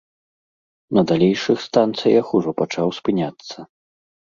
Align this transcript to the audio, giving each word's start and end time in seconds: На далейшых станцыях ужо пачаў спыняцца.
На 0.99 1.03
далейшых 1.11 1.57
станцыях 1.67 2.25
ужо 2.41 2.51
пачаў 2.65 2.87
спыняцца. 3.03 3.73